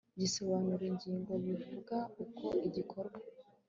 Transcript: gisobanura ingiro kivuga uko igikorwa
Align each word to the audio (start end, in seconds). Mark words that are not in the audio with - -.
gisobanura 0.19 0.83
ingiro 0.89 1.33
kivuga 1.47 1.97
uko 2.23 2.45
igikorwa 2.67 3.17